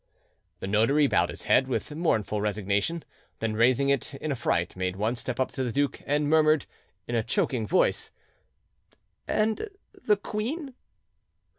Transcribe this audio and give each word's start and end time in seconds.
The 0.61 0.65
notary 0.67 1.05
bowed 1.05 1.29
his 1.29 1.43
head 1.43 1.67
with 1.67 1.91
mournful 1.93 2.41
resignation; 2.41 3.03
then 3.37 3.53
raising 3.53 3.89
it 3.89 4.15
in 4.15 4.31
affright, 4.31 4.75
made 4.75 4.95
one 4.95 5.15
step 5.15 5.39
up 5.39 5.51
to 5.51 5.63
the 5.63 5.71
duke 5.71 6.01
and 6.07 6.27
murmured 6.27 6.65
in 7.07 7.13
a 7.13 7.21
choking 7.21 7.67
voice— 7.67 8.09
"And 9.27 9.69
the 9.93 10.17
queen?" 10.17 10.73